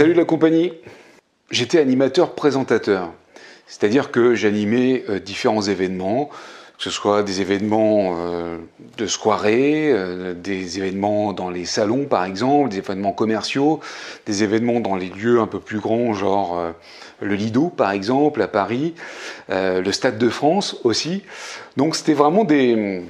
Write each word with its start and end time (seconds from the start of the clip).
Salut 0.00 0.14
la 0.14 0.24
compagnie. 0.24 0.72
J'étais 1.50 1.78
animateur 1.78 2.34
présentateur, 2.34 3.12
c'est-à-dire 3.66 4.10
que 4.10 4.34
j'animais 4.34 5.04
euh, 5.10 5.20
différents 5.20 5.60
événements, 5.60 6.30
que 6.80 6.84
ce 6.84 6.90
soit 6.90 7.22
des 7.22 7.42
événements 7.42 8.16
euh, 8.16 8.56
de 8.96 9.06
soirée, 9.06 9.92
euh, 9.92 10.34
des 10.34 10.78
événements 10.78 11.32
dans 11.32 11.50
les 11.50 11.66
salons 11.66 12.06
par 12.06 12.24
exemple, 12.24 12.70
des 12.70 12.78
événements 12.78 13.12
commerciaux, 13.12 13.80
des 14.26 14.42
événements 14.42 14.80
dans 14.80 14.96
les 14.96 15.10
lieux 15.10 15.40
un 15.40 15.46
peu 15.46 15.60
plus 15.60 15.78
grands, 15.78 16.12
genre 16.14 16.58
le 17.20 17.34
Lido 17.34 17.68
par 17.68 17.92
exemple 17.92 18.42
à 18.42 18.48
Paris, 18.48 18.94
le 19.50 19.92
Stade 19.92 20.18
de 20.18 20.28
France 20.28 20.78
aussi. 20.84 21.22
Donc 21.76 21.94
c'était 21.94 22.14
vraiment 22.14 22.44
des, 22.44 23.02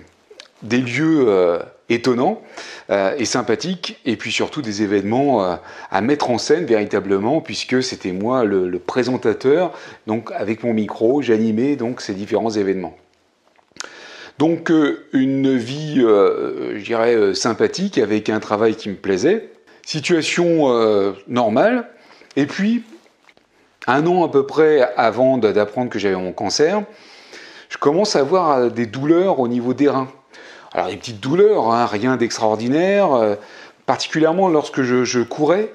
lieux 0.62 1.60
étonnants 1.90 2.40
euh, 2.90 3.14
et 3.18 3.24
sympathiques, 3.24 4.00
et 4.06 4.16
puis 4.16 4.32
surtout 4.32 4.62
des 4.62 4.82
événements 4.82 5.44
euh, 5.44 5.56
à 5.90 6.00
mettre 6.00 6.30
en 6.30 6.38
scène 6.38 6.64
véritablement, 6.64 7.40
puisque 7.40 7.82
c'était 7.82 8.12
moi 8.12 8.44
le, 8.44 8.78
présentateur, 8.78 9.72
donc 10.06 10.30
avec 10.34 10.62
mon 10.62 10.72
micro, 10.72 11.20
j'animais 11.20 11.76
donc 11.76 12.00
ces 12.00 12.14
différents 12.14 12.50
événements. 12.50 12.96
Donc 14.40 14.72
euh, 14.72 15.06
une 15.12 15.54
vie, 15.56 16.00
je 16.00 16.82
dirais, 16.82 17.34
sympathique, 17.34 17.98
avec 17.98 18.28
un 18.28 18.40
travail 18.40 18.74
qui 18.74 18.88
me 18.88 18.96
plaisait, 18.96 19.50
situation 19.84 21.14
normale, 21.28 21.88
et 22.36 22.46
puis 22.46 22.82
un 23.86 24.06
an 24.06 24.24
à 24.24 24.28
peu 24.30 24.46
près 24.46 24.80
avant 24.96 25.36
d'apprendre 25.36 25.90
que 25.90 25.98
j'avais 25.98 26.16
mon 26.16 26.32
cancer, 26.32 26.82
je 27.68 27.76
commence 27.76 28.16
à 28.16 28.20
avoir 28.20 28.70
des 28.70 28.86
douleurs 28.86 29.40
au 29.40 29.46
niveau 29.46 29.74
des 29.74 29.88
reins. 29.88 30.08
Alors 30.72 30.88
des 30.88 30.96
petites 30.96 31.20
douleurs, 31.20 31.70
hein, 31.72 31.86
rien 31.86 32.16
d'extraordinaire. 32.16 33.12
Euh, 33.12 33.34
particulièrement 33.86 34.48
lorsque 34.48 34.82
je, 34.82 35.22
courais, 35.22 35.72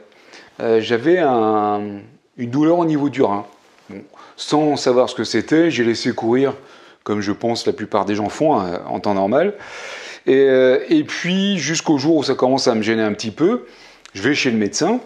euh, 0.62 0.80
j'avais 0.80 1.20
une 1.20 2.02
douleur 2.50 2.80
au 2.80 2.86
niveau 2.86 3.10
du 3.10 3.22
rein. 3.22 3.46
sans 4.38 4.76
savoir 4.76 5.10
ce 5.10 5.16
que 5.16 5.24
c'était, 5.24 5.70
j'ai 5.70 5.84
laissé 5.84 6.14
courir 6.14 6.54
comme 7.06 7.22
je 7.22 7.32
pense 7.32 7.66
la 7.66 7.72
plupart 7.72 8.04
des 8.04 8.16
gens 8.16 8.28
font 8.28 8.60
hein, 8.60 8.82
en 8.88 9.00
temps 9.00 9.14
normal. 9.14 9.54
Et, 10.26 10.36
euh, 10.36 10.84
et 10.90 11.06
puis 11.06 11.58
jusqu'au 11.58 11.98
jour 11.98 12.18
où 12.18 12.24
ça 12.24 12.36
commence 12.36 12.68
à 12.68 12.76
me 12.76 12.82
gêner 12.82 13.04
un 13.04 13.14
petit 13.14 13.32
peu, 13.32 13.66
je 14.14 14.22
vais 14.22 14.36
chez 14.36 14.52
le 14.52 14.58
médecin, 14.58 15.00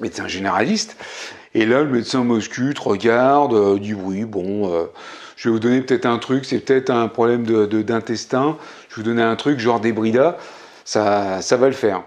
médecin 0.00 0.26
généraliste, 0.26 0.96
et 1.52 1.66
là 1.66 1.82
le 1.82 1.90
médecin 1.90 2.24
m'auscute, 2.24 2.78
regarde, 2.78 3.78
dit 3.78 3.92
oui, 3.92 4.24
bon 4.24 4.88
je 5.36 5.48
vais 5.48 5.52
vous 5.52 5.60
donner 5.60 5.82
peut-être 5.82 6.06
un 6.06 6.18
truc, 6.18 6.46
c'est 6.46 6.60
peut-être 6.60 6.90
un 6.90 7.08
problème 7.08 7.44
d'intestin, 7.44 8.56
je 8.88 8.96
vais 8.96 9.02
vous 9.02 9.08
donner 9.08 9.22
un 9.22 9.36
truc 9.36 9.58
genre 9.58 9.80
des 9.80 9.92
Brida, 9.92 10.38
ça, 10.84 11.42
ça 11.42 11.56
va 11.56 11.66
le 11.66 11.74
faire. 11.74 12.02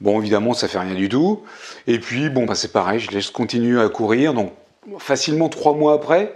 Bon, 0.00 0.18
évidemment, 0.18 0.54
ça 0.54 0.66
fait 0.66 0.78
rien 0.78 0.94
du 0.94 1.10
tout. 1.10 1.42
Et 1.86 1.98
puis, 1.98 2.30
bon, 2.30 2.46
bah, 2.46 2.54
c'est 2.54 2.72
pareil, 2.72 3.00
je 3.00 3.10
laisse 3.10 3.30
continuer 3.30 3.78
à 3.78 3.88
courir. 3.90 4.32
Donc, 4.32 4.52
facilement 4.98 5.50
trois 5.50 5.74
mois 5.74 5.92
après, 5.92 6.34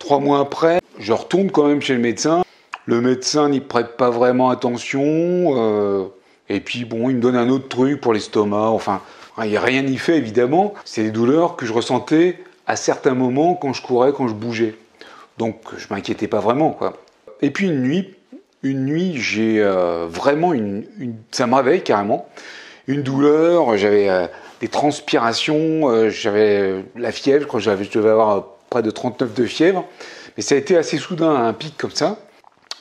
trois 0.00 0.18
mois 0.18 0.40
après, 0.40 0.80
je 0.98 1.12
retourne 1.12 1.52
quand 1.52 1.68
même 1.68 1.80
chez 1.80 1.94
le 1.94 2.00
médecin. 2.00 2.42
Le 2.86 3.00
médecin 3.00 3.48
n'y 3.48 3.60
prête 3.60 3.96
pas 3.96 4.10
vraiment 4.10 4.50
attention. 4.50 5.00
Euh, 5.04 6.06
et 6.48 6.58
puis, 6.58 6.84
bon, 6.84 7.08
il 7.08 7.16
me 7.16 7.20
donne 7.20 7.36
un 7.36 7.48
autre 7.48 7.68
truc 7.68 8.00
pour 8.00 8.12
l'estomac. 8.12 8.70
Enfin, 8.70 9.00
il 9.44 9.50
n'y 9.50 9.56
a 9.56 9.60
rien 9.60 9.86
fait, 9.96 10.16
évidemment. 10.16 10.74
C'est 10.84 11.04
des 11.04 11.10
douleurs 11.12 11.54
que 11.54 11.64
je 11.64 11.72
ressentais 11.72 12.38
à 12.66 12.74
certains 12.74 13.14
moments 13.14 13.54
quand 13.54 13.72
je 13.72 13.82
courais, 13.82 14.12
quand 14.12 14.26
je 14.26 14.34
bougeais. 14.34 14.74
Donc 15.38 15.56
je 15.76 15.86
m'inquiétais 15.90 16.26
pas 16.26 16.40
vraiment. 16.40 16.70
Quoi. 16.70 16.94
Et 17.40 17.50
puis 17.50 17.66
une 17.66 17.80
nuit, 17.80 18.14
une 18.62 18.84
nuit, 18.84 19.16
j'ai 19.16 19.60
euh, 19.60 20.06
vraiment 20.08 20.52
une, 20.52 20.84
ça 21.30 21.46
me 21.46 21.54
réveille 21.54 21.82
carrément. 21.82 22.28
Une 22.86 23.02
douleur, 23.02 23.76
j'avais 23.76 24.08
euh, 24.08 24.26
des 24.60 24.68
transpirations, 24.68 26.10
j'avais 26.10 26.84
la 26.96 27.12
fièvre, 27.12 27.42
je 27.42 27.46
crois 27.46 27.60
que 27.60 27.64
je 27.64 27.90
devais 27.98 28.10
avoir 28.10 28.44
près 28.70 28.82
de 28.82 28.90
39 28.90 29.34
de 29.34 29.44
fièvre. 29.44 29.84
Mais 30.36 30.42
ça 30.42 30.54
a 30.54 30.58
été 30.58 30.76
assez 30.76 30.96
soudain, 30.96 31.34
un 31.34 31.52
pic 31.52 31.76
comme 31.76 31.90
ça. 31.90 32.16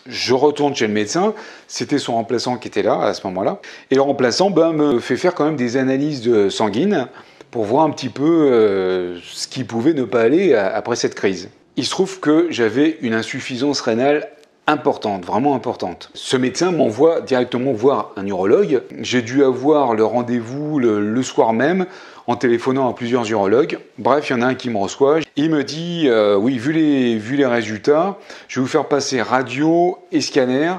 Je 0.06 0.34
retourne 0.34 0.76
chez 0.76 0.88
le 0.88 0.94
médecin, 0.94 1.34
c'était 1.68 1.98
son 1.98 2.14
remplaçant 2.14 2.58
qui 2.58 2.68
était 2.68 2.82
là 2.82 3.02
à 3.02 3.14
ce 3.14 3.28
moment-là. 3.28 3.60
Et 3.92 3.96
le 3.96 4.02
remplaçant 4.02 4.50
ben, 4.50 4.72
me 4.72 5.00
fait 5.00 5.18
faire 5.18 5.36
quand 5.36 5.46
même 5.46 5.58
des 5.58 5.78
analyses 5.78 6.22
de 6.22 6.50
sanguines 6.50 7.08
pour 7.52 7.66
voir 7.66 7.84
un 7.84 7.90
petit 7.90 8.10
peu 8.10 8.50
euh, 8.52 9.20
ce 9.24 9.48
qui 9.48 9.64
pouvait 9.64 9.94
ne 9.94 10.04
pas 10.06 10.22
aller 10.22 10.56
après 10.56 10.96
cette 10.96 11.16
crise. 11.16 11.50
Il 11.76 11.86
se 11.86 11.92
trouve 11.92 12.20
que 12.20 12.48
j'avais 12.50 12.98
une 13.02 13.14
insuffisance 13.14 13.82
rénale 13.82 14.30
importante, 14.70 15.26
vraiment 15.26 15.56
importante. 15.56 16.12
Ce 16.14 16.38
médecin 16.38 16.72
m'envoie 16.72 17.22
directement 17.22 17.74
voir 17.74 18.12
un 18.18 18.26
urologue. 18.28 18.84
J'ai 19.00 19.22
dû 19.22 19.44
avoir 19.44 19.96
le 19.96 20.06
rendez-vous 20.06 20.80
le, 20.80 21.24
soir 21.24 21.54
même 21.54 21.86
en 22.30 22.36
téléphonant 22.36 22.88
à 22.88 22.94
plusieurs 22.94 23.28
urologues. 23.32 23.80
Bref, 23.98 24.30
il 24.30 24.34
y 24.34 24.36
en 24.36 24.44
a 24.44 24.46
un 24.46 24.54
qui 24.54 24.70
me 24.70 24.78
reçoit. 24.78 25.18
Il 25.36 25.50
me 25.50 25.64
dit, 25.64 26.04
euh, 26.06 26.36
oui, 26.36 26.60
vu 26.60 26.74
les, 26.74 27.46
résultats, 27.48 28.20
je 28.48 28.60
vais 28.60 28.62
vous 28.62 28.70
faire 28.70 28.88
passer 28.88 29.20
radio 29.20 29.98
et 30.12 30.22
scanner, 30.22 30.76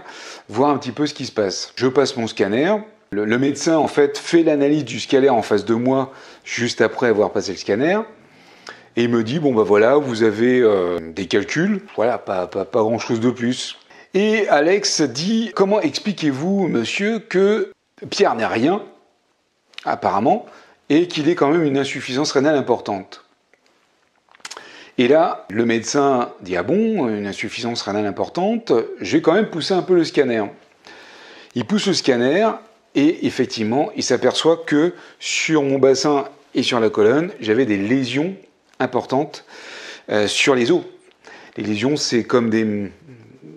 voir 0.49 0.71
un 0.71 0.78
petit 0.78 0.93
peu 0.93 1.09
ce 1.09 1.15
qui 1.15 1.27
se 1.27 1.33
passe. 1.33 1.72
Je 1.75 1.88
passe 1.88 2.16
mon 2.16 2.28
scanner, 2.28 2.77
le, 3.11 3.27
médecin, 3.37 3.77
en 3.78 3.88
fait, 3.88 4.16
fait 4.16 4.44
l'analyse 4.44 4.84
du 4.84 5.00
scanner 5.00 5.28
en 5.28 5.43
face 5.43 5.65
de 5.65 5.75
moi, 5.75 6.12
juste 6.44 6.81
après 6.81 7.09
avoir 7.09 7.33
passé 7.33 7.50
le 7.50 7.59
scanner. 7.59 7.99
Et 8.94 9.03
il 9.03 9.09
me 9.09 9.25
dit, 9.25 9.41
bon 9.41 9.53
ben 9.53 9.65
voilà, 9.65 9.97
vous 9.97 10.22
avez 10.22 10.61
euh, 10.61 11.00
des 11.00 11.27
calculs, 11.27 11.82
voilà, 11.97 12.19
pas, 12.19 12.47
pas, 12.47 12.65
pas 12.65 12.82
grand 12.82 13.00
chose 13.00 13.19
de 13.19 13.31
plus. 13.31 13.77
Et 14.15 14.47
Alex 14.47 15.03
dit, 15.03 15.50
comment 15.56 15.81
expliquez-vous, 15.81 16.69
monsieur, 16.69 17.19
que 17.19 17.72
Pierre 18.09 18.37
n'est 18.37 18.47
rien, 18.47 18.84
apparemment, 19.84 20.47
et 20.90 21.08
qu'il 21.08 21.28
ait 21.30 21.34
quand 21.34 21.50
même 21.50 21.62
une 21.62 21.78
insuffisance 21.78 22.32
rénale 22.32 22.56
importante 22.56 23.24
et 25.00 25.08
là, 25.08 25.46
le 25.48 25.64
médecin 25.64 26.30
dit 26.42 26.58
Ah 26.58 26.62
bon, 26.62 27.08
une 27.08 27.26
insuffisance 27.26 27.80
rénale 27.80 28.04
importante, 28.04 28.70
j'ai 29.00 29.22
quand 29.22 29.32
même 29.32 29.48
poussé 29.48 29.72
un 29.72 29.80
peu 29.80 29.94
le 29.94 30.04
scanner. 30.04 30.44
Il 31.54 31.64
pousse 31.64 31.86
le 31.86 31.94
scanner 31.94 32.50
et 32.94 33.26
effectivement, 33.26 33.90
il 33.96 34.02
s'aperçoit 34.02 34.58
que 34.58 34.92
sur 35.18 35.62
mon 35.62 35.78
bassin 35.78 36.26
et 36.54 36.62
sur 36.62 36.80
la 36.80 36.90
colonne, 36.90 37.32
j'avais 37.40 37.64
des 37.64 37.78
lésions 37.78 38.36
importantes 38.78 39.46
euh, 40.10 40.26
sur 40.26 40.54
les 40.54 40.70
os. 40.70 40.82
Les 41.56 41.64
lésions, 41.64 41.96
c'est 41.96 42.24
comme 42.24 42.50
des 42.50 42.90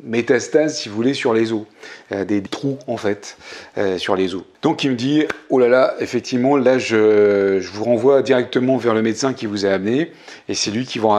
métastases, 0.03 0.77
si 0.77 0.89
vous 0.89 0.95
voulez, 0.95 1.13
sur 1.13 1.33
les 1.33 1.51
os, 1.51 1.63
euh, 2.11 2.25
des 2.25 2.41
trous 2.41 2.77
en 2.87 2.97
fait 2.97 3.37
euh, 3.77 3.97
sur 3.97 4.15
les 4.15 4.35
os. 4.35 4.43
Donc 4.61 4.83
il 4.83 4.91
me 4.91 4.95
dit, 4.95 5.25
oh 5.49 5.59
là 5.59 5.67
là, 5.67 5.95
effectivement, 5.99 6.57
là 6.57 6.77
je, 6.77 7.59
vous 7.59 7.83
renvoie 7.83 8.21
directement 8.21 8.77
vers 8.77 8.93
le 8.93 9.01
médecin 9.01 9.33
qui 9.33 9.45
vous 9.45 9.65
a 9.65 9.69
amené, 9.69 10.11
et 10.49 10.53
c'est 10.53 10.71
lui 10.71 10.85
qui 10.85 10.99
vous 10.99 11.09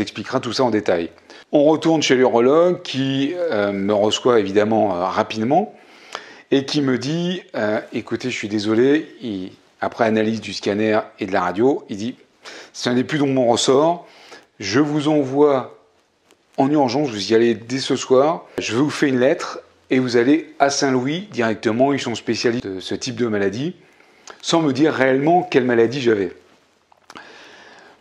expliquera 0.00 0.40
tout 0.40 0.52
ça 0.52 0.64
en 0.64 0.70
détail. 0.70 1.10
On 1.52 1.64
retourne 1.64 2.02
chez 2.02 2.14
l'urologue 2.14 2.82
qui 2.82 3.34
me 3.72 3.92
reçoit 3.92 4.38
évidemment 4.38 4.88
rapidement 5.10 5.74
et 6.50 6.64
qui 6.64 6.82
me 6.82 6.98
dit 6.98 7.42
euh, 7.54 7.80
écoutez, 7.92 8.30
je 8.30 8.36
suis 8.36 8.48
désolé, 8.48 9.52
après 9.80 10.04
analyse 10.04 10.40
du 10.40 10.52
scanner 10.52 11.00
et 11.18 11.26
de 11.26 11.32
la 11.32 11.42
radio, 11.42 11.84
il 11.88 11.96
dit 11.96 12.16
ce 12.72 12.90
n'est 12.90 13.04
plus 13.04 13.18
dans 13.18 13.26
mon 13.26 13.46
ressort, 13.46 14.06
je 14.58 14.80
vous 14.80 15.08
envoie 15.08 15.79
en 16.60 16.70
urgence, 16.70 17.08
vous 17.08 17.32
y 17.32 17.34
allez 17.34 17.54
dès 17.54 17.78
ce 17.78 17.96
soir, 17.96 18.44
je 18.58 18.76
vous 18.76 18.90
fais 18.90 19.08
une 19.08 19.18
lettre 19.18 19.60
et 19.88 19.98
vous 19.98 20.18
allez 20.18 20.54
à 20.58 20.68
Saint-Louis 20.68 21.26
directement, 21.32 21.94
ils 21.94 22.00
sont 22.00 22.14
spécialistes 22.14 22.66
de 22.66 22.80
ce 22.80 22.94
type 22.94 23.16
de 23.16 23.26
maladie, 23.26 23.74
sans 24.42 24.60
me 24.60 24.72
dire 24.72 24.92
réellement 24.92 25.42
quelle 25.42 25.64
maladie 25.64 26.02
j'avais. 26.02 26.32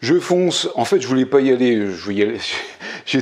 Je 0.01 0.19
fonce, 0.19 0.67
en 0.75 0.83
fait 0.83 0.99
je 0.99 1.07
voulais 1.07 1.25
pas 1.25 1.39
y 1.39 1.51
aller. 1.51 1.87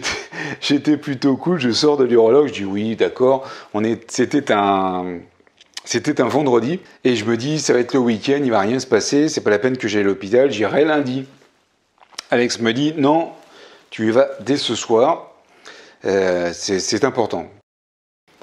J'étais 0.61 0.97
plutôt 0.97 1.37
cool, 1.37 1.59
je 1.59 1.71
sors 1.71 1.97
de 1.97 2.03
l'urologue, 2.03 2.47
je 2.47 2.53
dis 2.53 2.65
oui, 2.65 2.95
d'accord. 2.95 3.47
C'était 4.07 4.51
un, 4.51 5.19
c'était 5.85 6.19
un 6.19 6.27
vendredi. 6.27 6.79
Et 7.03 7.15
je 7.15 7.25
me 7.25 7.37
dis 7.37 7.59
ça 7.59 7.73
va 7.73 7.79
être 7.79 7.93
le 7.93 7.99
week-end, 7.99 8.39
il 8.43 8.49
va 8.49 8.61
rien 8.61 8.79
se 8.79 8.87
passer, 8.87 9.29
c'est 9.29 9.41
pas 9.41 9.51
la 9.51 9.59
peine 9.59 9.77
que 9.77 9.87
j'aille 9.87 10.01
à 10.01 10.05
l'hôpital, 10.05 10.51
j'irai 10.51 10.83
lundi. 10.83 11.25
Alex 12.31 12.59
me 12.59 12.73
dit 12.73 12.93
non, 12.97 13.31
tu 13.89 14.07
y 14.07 14.11
vas 14.11 14.29
dès 14.41 14.57
ce 14.57 14.75
soir, 14.75 15.31
euh, 16.05 16.51
c'est 16.53 17.03
important. 17.03 17.49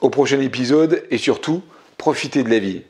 Au 0.01 0.11
prochain 0.11 0.41
épisode 0.41 1.05
et 1.11 1.19
surtout, 1.19 1.63
profitez 1.99 2.43
de 2.43 2.51
la 2.51 2.59
vie. 2.59 2.83